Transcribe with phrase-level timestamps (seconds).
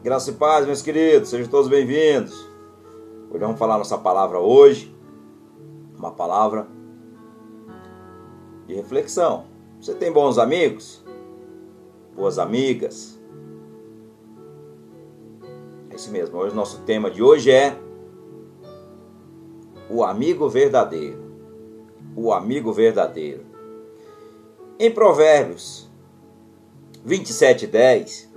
[0.00, 2.32] Graça e paz, meus queridos, sejam todos bem-vindos.
[3.28, 4.94] Hoje vamos falar nossa palavra hoje,
[5.98, 6.68] uma palavra
[8.68, 9.46] de reflexão.
[9.80, 11.04] Você tem bons amigos?
[12.14, 13.18] Boas amigas?
[15.90, 16.38] É isso mesmo.
[16.38, 17.76] Hoje nosso tema de hoje é
[19.90, 21.18] o amigo verdadeiro.
[22.14, 23.44] O amigo verdadeiro.
[24.78, 25.90] Em Provérbios
[27.04, 28.27] 27:10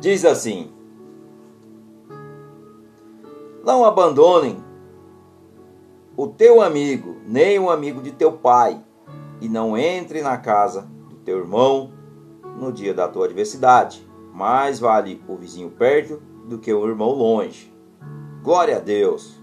[0.00, 0.70] diz assim:
[3.64, 4.62] Não abandonem
[6.16, 8.80] o teu amigo, nem o amigo de teu pai,
[9.40, 11.92] e não entre na casa do teu irmão
[12.58, 14.06] no dia da tua adversidade.
[14.32, 17.72] Mais vale o vizinho perto do que o irmão longe.
[18.42, 19.34] Glória a Deus.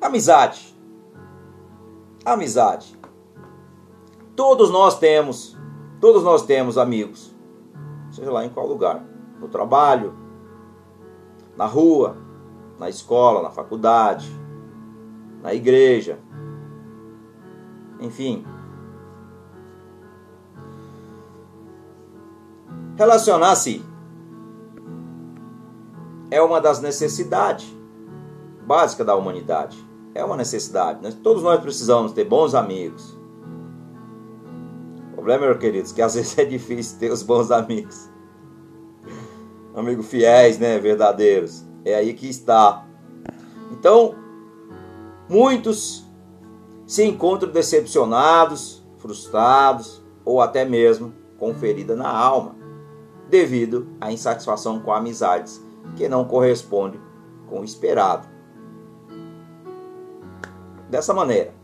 [0.00, 0.76] Amizade.
[2.24, 2.98] Amizade.
[4.36, 5.56] Todos nós temos,
[6.00, 7.29] todos nós temos amigos
[8.20, 9.02] seja lá em qual lugar,
[9.40, 10.14] no trabalho,
[11.56, 12.18] na rua,
[12.78, 14.30] na escola, na faculdade,
[15.42, 16.18] na igreja,
[17.98, 18.44] enfim.
[22.96, 23.82] Relacionar-se
[26.30, 27.74] é uma das necessidades
[28.66, 29.82] básicas da humanidade.
[30.14, 31.16] É uma necessidade.
[31.16, 33.18] Todos nós precisamos ter bons amigos
[35.30, 38.08] problema, meus queridos, que às vezes é difícil ter os bons amigos.
[39.74, 40.78] Amigos fiéis, né?
[40.78, 41.64] Verdadeiros.
[41.84, 42.84] É aí que está.
[43.70, 44.14] Então,
[45.28, 46.04] muitos
[46.86, 52.56] se encontram decepcionados, frustrados ou até mesmo com ferida na alma,
[53.28, 55.64] devido à insatisfação com amizades
[55.96, 57.00] que não correspondem
[57.48, 58.28] com o esperado.
[60.90, 61.54] Dessa maneira,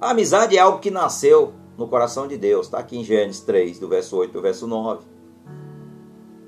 [0.00, 2.66] a amizade é algo que nasceu no coração de Deus.
[2.66, 5.04] Está aqui em Gênesis 3, do verso 8 ao verso 9.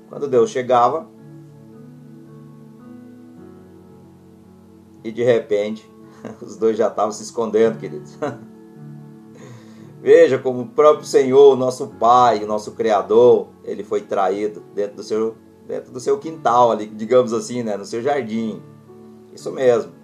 [0.09, 1.07] Quando Deus chegava
[5.03, 5.89] e de repente
[6.41, 8.17] os dois já estavam se escondendo, queridos.
[10.01, 15.03] Veja como o próprio Senhor, nosso Pai, o nosso Criador, ele foi traído dentro do
[15.03, 15.35] seu,
[15.67, 18.61] dentro do seu quintal ali, digamos assim, né, no seu jardim.
[19.33, 19.98] Isso mesmo.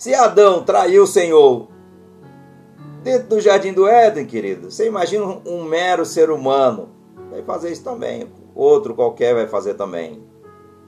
[0.00, 1.68] Se Adão traiu o Senhor
[3.02, 6.88] dentro do jardim do Éden, querido, você imagina um mero ser humano
[7.30, 8.26] vai fazer isso também.
[8.54, 10.24] Outro qualquer vai fazer também.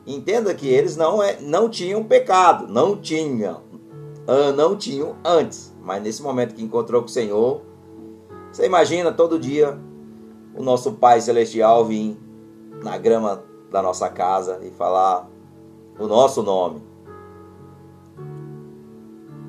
[0.06, 3.60] Entenda que eles não, é, não tinham pecado, não tinham,
[4.56, 5.76] não tinham antes.
[5.82, 7.60] Mas nesse momento que encontrou com o Senhor,
[8.50, 9.78] você imagina todo dia
[10.56, 12.16] o nosso Pai Celestial vir
[12.82, 15.28] na grama da nossa casa e falar
[15.98, 16.91] o nosso nome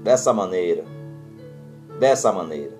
[0.04, 0.84] dessa maneira.
[2.00, 2.78] Dessa maneira.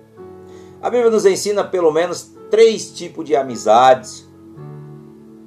[0.82, 4.28] A Bíblia nos ensina pelo menos três tipos de amizades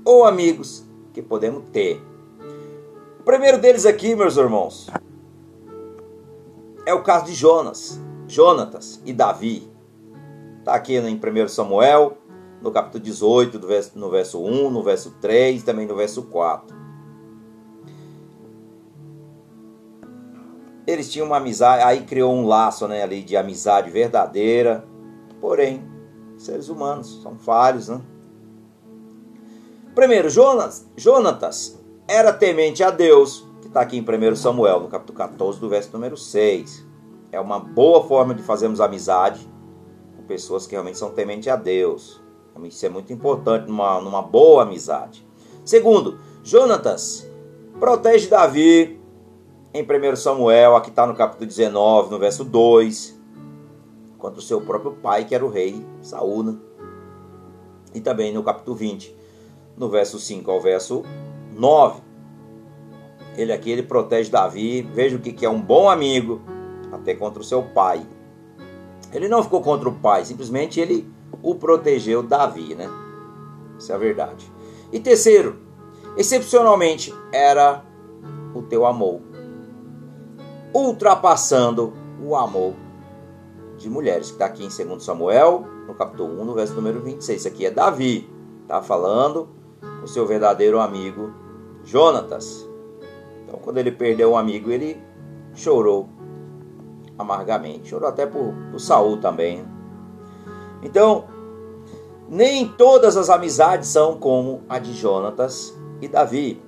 [0.03, 0.83] ou amigos
[1.13, 2.01] que podemos ter.
[3.19, 4.89] O primeiro deles aqui, meus irmãos,
[6.85, 9.69] é o caso de Jonas, Jonatas e Davi.
[10.59, 12.17] Está aqui em 1 Samuel,
[12.61, 13.59] no capítulo 18,
[13.95, 16.76] no verso 1, no verso 3, também no verso 4.
[20.87, 24.85] Eles tinham uma amizade, aí criou um laço né, ali de amizade verdadeira.
[25.41, 25.83] Porém,
[26.37, 28.01] seres humanos são falhos, né?
[29.93, 31.77] Primeiro, Jonas, Jonatas
[32.07, 35.89] era temente a Deus, que está aqui em 1 Samuel, no capítulo 14, do verso
[35.91, 36.85] número 6.
[37.31, 39.45] É uma boa forma de fazermos amizade
[40.15, 42.21] com pessoas que realmente são tementes a Deus.
[42.63, 45.27] Isso é muito importante numa, numa boa amizade.
[45.65, 47.27] Segundo, Jonatas
[47.79, 48.96] protege Davi
[49.77, 53.19] em 1 Samuel, aqui está no capítulo 19, no verso 2,
[54.17, 56.43] contra o seu próprio pai, que era o rei Saúl.
[56.43, 56.55] Né?
[57.93, 59.15] E também no capítulo 20,
[59.77, 61.03] no verso 5 ao verso
[61.55, 62.01] 9.
[63.37, 66.41] Ele aqui ele protege Davi, veja o que é um bom amigo,
[66.91, 68.03] até contra o seu pai.
[69.13, 71.07] Ele não ficou contra o pai, simplesmente ele
[71.43, 72.89] o protegeu Davi, né?
[73.77, 74.51] Isso é a verdade.
[74.91, 75.59] E terceiro,
[76.17, 77.85] excepcionalmente era
[78.55, 79.26] o teu amor
[80.73, 82.73] ultrapassando o amor
[83.77, 87.39] de mulheres, que está aqui em 2 Samuel, no capítulo 1, no verso número 26.
[87.39, 88.29] Isso aqui é Davi,
[88.63, 89.49] está falando
[90.03, 91.31] o seu verdadeiro amigo
[91.83, 92.67] Jonatas.
[93.43, 95.01] Então, quando ele perdeu um amigo, ele
[95.53, 96.09] chorou
[97.17, 97.89] amargamente.
[97.89, 99.65] Chorou até por, por Saul também.
[100.83, 101.25] Então,
[102.27, 106.61] nem todas as amizades são como a de Jonatas e Davi.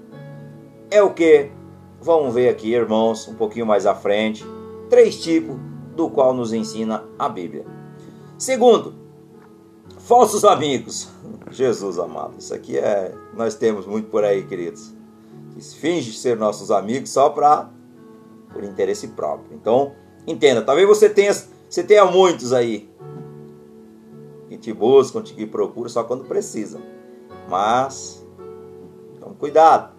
[0.90, 1.52] É o que
[2.02, 4.46] Vamos ver aqui, irmãos, um pouquinho mais à frente,
[4.90, 5.56] três tipos
[5.96, 7.66] do qual nos ensina a Bíblia.
[8.38, 9.00] Segundo,
[10.10, 11.08] Falsos amigos.
[11.52, 13.14] Jesus amado, isso aqui é.
[13.36, 14.92] Nós temos muito por aí, queridos.
[15.54, 17.70] Que finge ser nossos amigos só para
[18.52, 19.56] por interesse próprio.
[19.56, 19.94] Então,
[20.26, 22.90] entenda, talvez você tenha, você tenha muitos aí
[24.48, 26.82] que te buscam, te procuram só quando precisam.
[27.48, 28.26] Mas,
[29.20, 29.94] tome cuidado.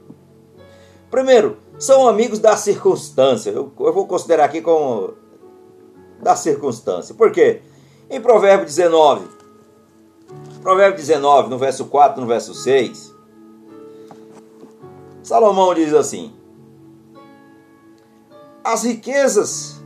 [1.08, 3.50] Primeiro, são amigos da circunstância.
[3.50, 5.14] Eu, eu vou considerar aqui como
[6.22, 7.14] da circunstância.
[7.14, 7.62] Por quê?
[8.10, 9.26] Em Provérbio 19,
[10.62, 13.16] Provérbio 19, no verso 4, no verso 6,
[15.22, 16.34] Salomão diz assim:
[18.62, 19.82] As riquezas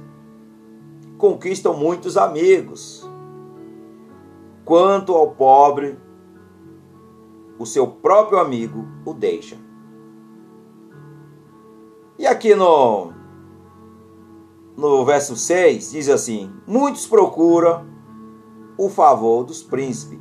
[1.17, 3.09] conquistam muitos amigos,
[4.65, 5.97] quanto ao pobre,
[7.57, 9.64] o seu próprio amigo o deixa.
[12.19, 13.13] E aqui no,
[14.77, 17.87] no verso 6 diz assim: Muitos procuram
[18.77, 20.19] o favor dos príncipes,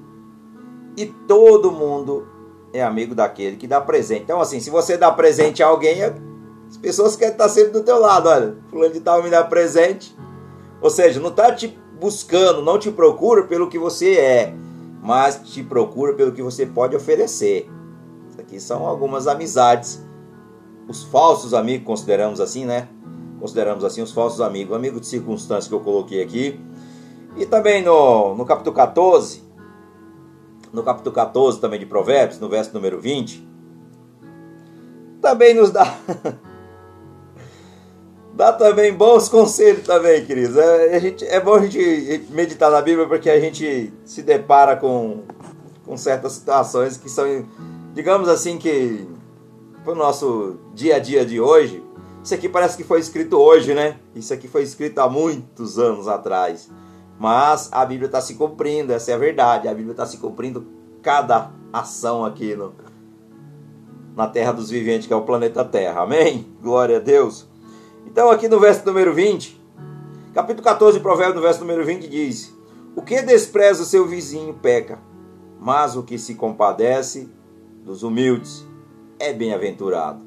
[0.98, 2.28] e todo mundo
[2.74, 4.24] é amigo daquele que dá presente.
[4.24, 8.00] Então, assim, se você dá presente a alguém, as pessoas querem estar sempre do teu
[8.00, 8.28] lado.
[8.28, 10.16] Olha, fulano de tal me dá presente.
[10.82, 11.68] Ou seja, não está te
[12.00, 14.54] buscando, não te procura pelo que você é,
[15.02, 17.70] mas te procura pelo que você pode oferecer.
[18.30, 20.04] Isso aqui são algumas amizades.
[20.88, 22.88] Os falsos amigos, consideramos assim, né?
[23.40, 24.76] Consideramos assim os falsos amigos.
[24.76, 26.60] Amigo de circunstância que eu coloquei aqui.
[27.38, 29.44] E também no, no capítulo 14,
[30.72, 33.48] no capítulo 14 também de Provérbios, no verso número 20,
[35.22, 35.98] também nos dá
[38.34, 40.58] dá também bons conselhos também, queridos.
[40.58, 44.76] É, a gente, é bom a gente meditar na Bíblia porque a gente se depara
[44.76, 45.22] com,
[45.86, 47.46] com certas situações que são,
[47.94, 49.08] digamos assim, que
[49.84, 51.84] para o nosso dia a dia de hoje,
[52.24, 54.00] isso aqui parece que foi escrito hoje, né?
[54.16, 56.70] Isso aqui foi escrito há muitos anos atrás.
[57.20, 59.68] Mas a Bíblia está se cumprindo, essa é a verdade.
[59.68, 60.66] A Bíblia está se cumprindo
[61.02, 62.74] cada ação aqui no,
[64.16, 66.02] na terra dos viventes, que é o planeta Terra.
[66.02, 66.48] Amém?
[66.62, 67.46] Glória a Deus.
[68.06, 69.62] Então, aqui no verso número 20,
[70.34, 72.54] capítulo 14 de Provérbios, no verso número 20, diz:
[72.96, 74.98] O que despreza o seu vizinho peca,
[75.60, 77.30] mas o que se compadece
[77.84, 78.66] dos humildes
[79.24, 80.24] é bem-aventurado.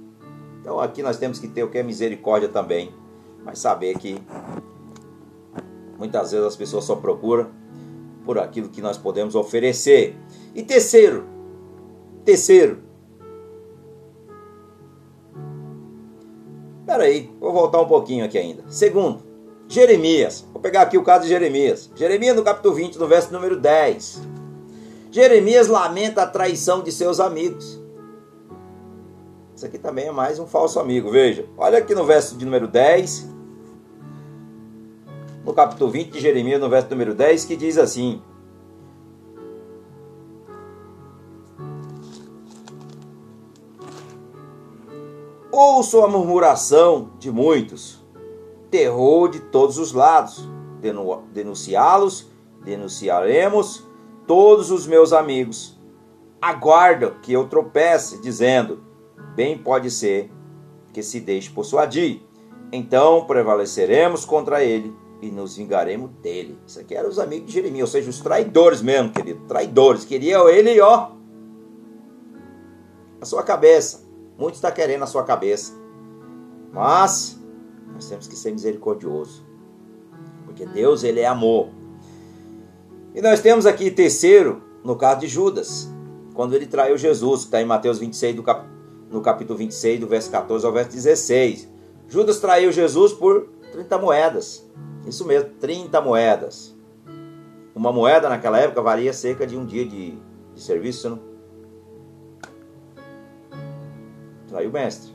[0.60, 2.93] Então, aqui nós temos que ter o que é misericórdia também,
[3.44, 4.20] mas saber que
[5.98, 7.48] Muitas vezes as pessoas só procuram
[8.25, 10.14] por aquilo que nós podemos oferecer.
[10.54, 11.25] E terceiro,
[12.25, 12.78] terceiro.
[16.84, 18.62] Peraí, vou voltar um pouquinho aqui ainda.
[18.69, 19.22] Segundo,
[19.69, 20.44] Jeremias.
[20.52, 21.90] Vou pegar aqui o caso de Jeremias.
[21.94, 24.22] Jeremias no capítulo 20, no verso número 10.
[25.10, 27.81] Jeremias lamenta a traição de seus amigos.
[29.56, 31.10] Isso aqui também é mais um falso amigo.
[31.10, 33.26] Veja, olha aqui no verso de número 10
[35.42, 38.20] no capítulo 20 de Jeremias, no verso número 10, que diz assim:
[45.50, 48.04] Ouço a murmuração de muitos,
[48.70, 50.46] terror de todos os lados.
[51.32, 52.30] Denunciá-los,
[52.62, 53.82] denunciaremos
[54.26, 55.80] todos os meus amigos.
[56.42, 58.85] Aguardam que eu tropece, dizendo:
[59.36, 60.30] Bem pode ser
[60.92, 62.22] que se deixe persuadir.
[62.72, 66.58] Então prevaleceremos contra ele e nos vingaremos dele.
[66.66, 69.40] Isso aqui eram os amigos de Jeremias, ou seja, os traidores mesmo, querido.
[69.46, 70.04] Traidores.
[70.06, 71.11] Queriam ele, ó,
[73.20, 74.04] a sua cabeça.
[74.38, 75.75] Muitos está querendo a sua cabeça.
[76.72, 77.38] Mas
[77.92, 79.44] nós temos que ser misericordioso.
[80.46, 81.68] Porque Deus, ele é amor.
[83.14, 85.90] E nós temos aqui terceiro, no caso de Judas,
[86.34, 88.75] quando ele traiu Jesus, que está em Mateus 26, do cap...
[89.10, 91.68] no capítulo 26, do verso 14 ao verso 16.
[92.08, 94.66] Judas traiu Jesus por 30 moedas.
[95.06, 96.75] Isso mesmo, 30 moedas.
[97.75, 100.18] Uma moeda naquela época valia cerca de um dia de,
[100.54, 101.20] de serviço, não?
[104.48, 105.14] Traiu o mestre.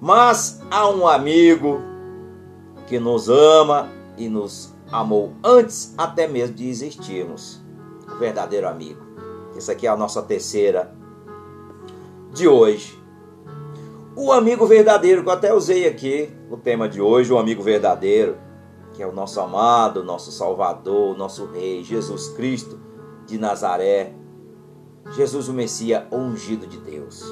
[0.00, 1.80] Mas há um amigo
[2.86, 7.62] que nos ama e nos amou antes até mesmo de existirmos.
[8.12, 9.00] O verdadeiro amigo.
[9.56, 10.92] Essa aqui é a nossa terceira
[12.32, 13.00] de hoje.
[14.16, 18.36] O amigo verdadeiro, que eu até usei aqui o tema de hoje, o amigo verdadeiro,
[18.92, 22.78] que é o nosso amado, nosso Salvador, nosso Rei, Jesus Cristo
[23.26, 24.12] de Nazaré,
[25.12, 27.24] Jesus o Messias ungido de Deus.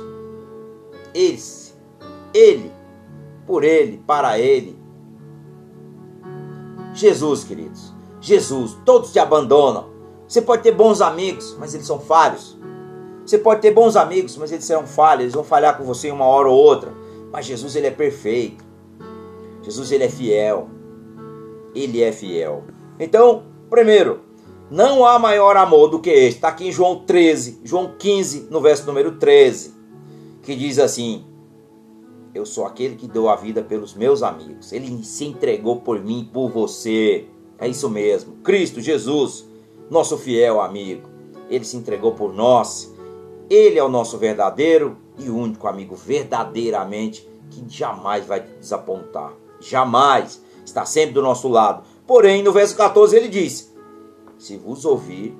[1.12, 1.74] Esse,
[2.32, 2.72] ele,
[3.46, 4.78] por ele, para ele.
[6.94, 9.90] Jesus, queridos, Jesus, todos te abandonam.
[10.26, 12.58] Você pode ter bons amigos, mas eles são falhos.
[13.30, 16.24] Você pode ter bons amigos, mas eles serão falhos, eles vão falhar com você uma
[16.24, 16.92] hora ou outra.
[17.30, 18.64] Mas Jesus ele é perfeito.
[19.62, 20.68] Jesus ele é fiel.
[21.72, 22.64] Ele é fiel.
[22.98, 24.22] Então, primeiro,
[24.68, 26.38] Não há maior amor do que este.
[26.38, 29.74] Está aqui em João 13, João 15, no verso número 13,
[30.42, 31.24] que diz assim:
[32.34, 34.72] Eu sou aquele que deu a vida pelos meus amigos.
[34.72, 37.26] Ele se entregou por mim por você.
[37.60, 38.38] É isso mesmo.
[38.42, 39.46] Cristo Jesus,
[39.88, 41.08] nosso fiel amigo.
[41.48, 42.92] Ele se entregou por nós.
[43.50, 49.32] Ele é o nosso verdadeiro e único amigo, verdadeiramente, que jamais vai te desapontar.
[49.58, 50.40] Jamais.
[50.64, 51.82] Está sempre do nosso lado.
[52.06, 53.74] Porém, no verso 14 ele diz:
[54.38, 55.36] Se vos ouvir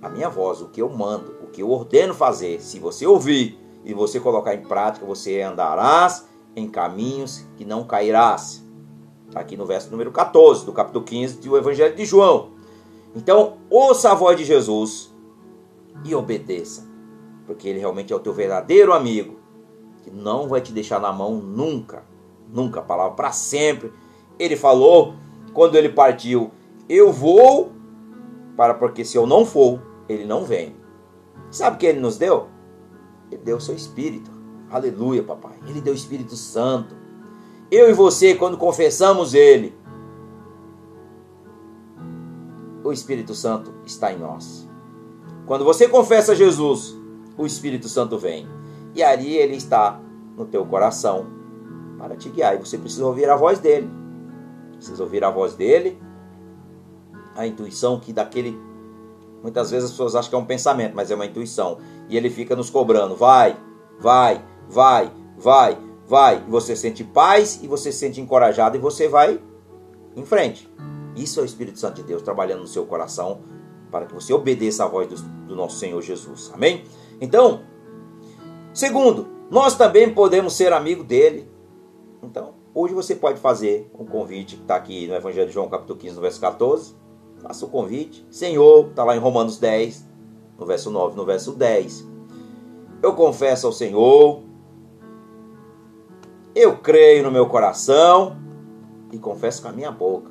[0.00, 3.58] a minha voz, o que eu mando, o que eu ordeno fazer, se você ouvir
[3.84, 8.64] e você colocar em prática, você andarás em caminhos que não cairás.
[9.28, 12.52] Está aqui no verso número 14 do capítulo 15 do Evangelho de João.
[13.14, 15.09] Então, ouça a voz de Jesus
[16.04, 16.86] e obedeça,
[17.46, 19.38] porque ele realmente é o teu verdadeiro amigo,
[20.02, 22.04] que não vai te deixar na mão nunca,
[22.48, 23.92] nunca, palavra para sempre.
[24.38, 25.14] Ele falou
[25.52, 26.50] quando ele partiu:
[26.88, 27.72] Eu vou,
[28.56, 30.74] para porque se eu não for, ele não vem.
[31.50, 32.48] Sabe o que ele nos deu?
[33.30, 34.30] Ele deu o seu espírito.
[34.70, 35.58] Aleluia, papai.
[35.66, 36.94] Ele deu o Espírito Santo.
[37.70, 39.74] Eu e você, quando confessamos Ele,
[42.84, 44.69] o Espírito Santo está em nós.
[45.50, 46.96] Quando você confessa Jesus,
[47.36, 48.46] o Espírito Santo vem.
[48.94, 50.00] E ali ele está
[50.36, 51.26] no teu coração
[51.98, 52.54] para te guiar.
[52.54, 53.90] E você precisa ouvir a voz dele.
[54.76, 56.00] Precisa ouvir a voz dele.
[57.34, 58.56] A intuição que daquele.
[59.42, 61.78] Muitas vezes as pessoas acham que é um pensamento, mas é uma intuição.
[62.08, 63.56] E ele fica nos cobrando: vai,
[63.98, 65.76] vai, vai, vai,
[66.06, 66.44] vai.
[66.46, 69.40] E você sente paz e você se sente encorajado e você vai
[70.14, 70.72] em frente.
[71.16, 73.40] Isso é o Espírito Santo de Deus trabalhando no seu coração
[73.90, 75.16] para que você obedeça a voz do,
[75.46, 76.50] do nosso Senhor Jesus.
[76.54, 76.84] Amém?
[77.20, 77.62] Então,
[78.72, 81.48] segundo, nós também podemos ser amigo dele.
[82.22, 85.98] Então, hoje você pode fazer um convite que está aqui no Evangelho de João, capítulo
[85.98, 86.94] 15, no verso 14.
[87.42, 88.26] Faça o convite.
[88.30, 90.06] Senhor, está lá em Romanos 10,
[90.58, 92.08] no verso 9, no verso 10.
[93.02, 94.42] Eu confesso ao Senhor,
[96.54, 98.36] eu creio no meu coração
[99.10, 100.30] e confesso com a minha boca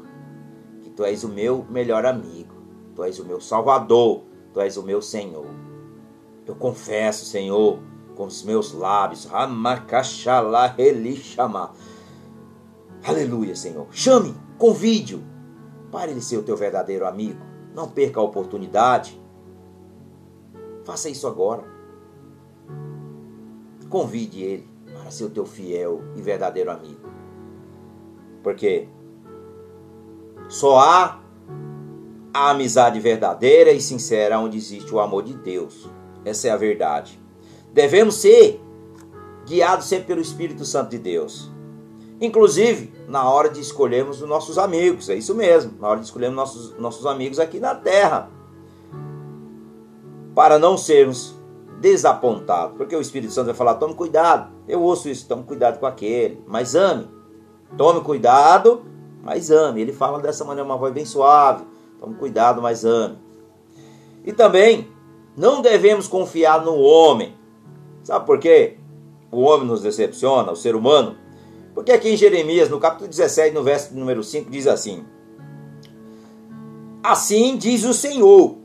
[0.81, 2.53] que tu és o meu melhor amigo,
[2.99, 5.45] tu és o meu salvador, tu és o meu Senhor.
[6.45, 7.79] Eu confesso, Senhor,
[8.13, 9.25] com os meus lábios,
[13.01, 13.87] Aleluia, Senhor.
[13.91, 15.23] Chame, convide-o
[15.89, 17.39] para ele ser o teu verdadeiro amigo.
[17.73, 19.17] Não perca a oportunidade.
[20.83, 21.63] Faça isso agora.
[23.87, 24.67] Convide ele
[25.01, 27.07] para ser o teu fiel e verdadeiro amigo.
[28.43, 28.89] Porque
[30.49, 31.28] só há
[32.33, 35.89] a amizade verdadeira e sincera onde existe o amor de Deus.
[36.24, 37.19] Essa é a verdade.
[37.74, 38.62] Devemos ser
[39.45, 41.51] guiados sempre pelo Espírito Santo de Deus.
[42.21, 46.36] Inclusive, na hora de escolhermos os nossos amigos, é isso mesmo, na hora de escolhermos
[46.36, 48.29] nossos, nossos amigos aqui na terra.
[50.36, 51.36] Para não sermos
[51.79, 55.86] desapontados, porque o Espírito Santo vai falar: tome cuidado, eu ouço isso, tome cuidado com
[55.86, 57.07] aquele, mas ame.
[57.77, 58.83] Tome cuidado,
[59.24, 59.81] mas ame.
[59.81, 61.63] Ele fala dessa maneira, uma voz bem suave.
[61.99, 63.17] Tome cuidado, mas ame.
[64.23, 64.87] E também,
[65.35, 67.35] não devemos confiar no homem.
[68.03, 68.77] Sabe por quê?
[69.31, 71.17] O homem nos decepciona, o ser humano.
[71.73, 75.05] Porque aqui em Jeremias, no capítulo 17, no verso número 5, diz assim:
[77.03, 78.57] Assim diz o Senhor: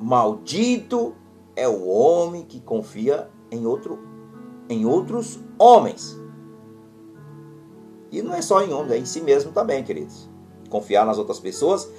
[0.00, 1.14] Maldito
[1.54, 3.98] é o homem que confia em outro
[4.68, 6.18] em outros homens.
[8.10, 10.28] E não é só em homens, é em si mesmo também, queridos.
[10.68, 11.90] Confiar nas outras pessoas,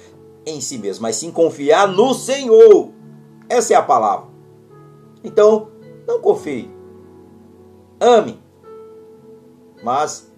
[0.46, 2.90] em si mesmo, mas sim confiar no Senhor.
[3.48, 4.26] Essa é a palavra.
[5.22, 5.68] Então,
[6.06, 6.70] não confie.
[8.00, 8.40] Ame.
[9.82, 10.30] Mas,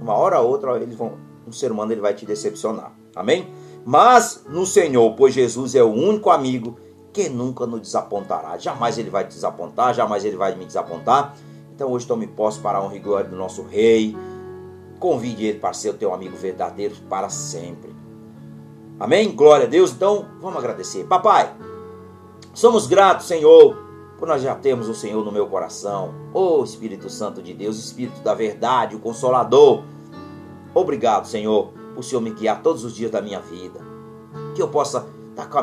[0.00, 2.92] uma hora ou outra, eles vão, um ser humano ele vai te decepcionar.
[3.14, 3.48] Amém?
[3.84, 6.78] Mas no Senhor, pois Jesus é o único amigo
[7.12, 8.56] que nunca nos desapontará.
[8.58, 11.36] Jamais ele vai te desapontar, jamais ele vai me desapontar.
[11.74, 14.16] Então hoje tome posse para a honra e glória do nosso Rei.
[14.98, 17.94] Convide ele para ser o teu amigo verdadeiro para sempre.
[18.98, 19.34] Amém?
[19.34, 19.92] Glória a Deus.
[19.92, 21.04] Então vamos agradecer.
[21.04, 21.54] Papai,
[22.52, 23.76] somos gratos, Senhor,
[24.18, 26.14] por nós já termos o Senhor no meu coração.
[26.32, 29.82] Ô oh, Espírito Santo de Deus, Espírito da verdade, o Consolador.
[30.74, 33.80] Obrigado, Senhor, por o Senhor me guiar todos os dias da minha vida.
[34.54, 35.62] Que eu possa estar com a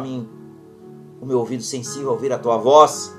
[1.19, 3.13] o meu ouvido sensível a ouvir a tua voz.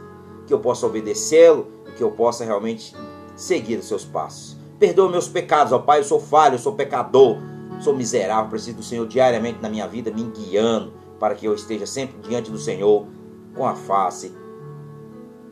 [0.46, 2.94] Que eu possa obedecê-lo que eu possa realmente
[3.36, 4.56] seguir os seus passos.
[4.78, 7.36] Perdoa meus pecados, ó Pai, eu sou falho, eu sou pecador,
[7.82, 11.86] sou miserável, preciso do Senhor diariamente na minha vida, me guiando, para que eu esteja
[11.86, 13.06] sempre diante do Senhor,
[13.54, 14.32] com a face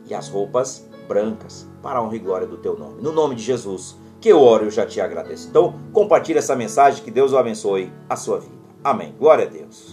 [0.09, 3.01] e as roupas brancas, para a honra e glória do Teu nome.
[3.01, 5.49] No nome de Jesus, que eu oro e eu já te agradeço.
[5.49, 8.55] Então, compartilhe essa mensagem, que Deus o abençoe a sua vida.
[8.83, 9.13] Amém.
[9.17, 9.90] Glória a Deus.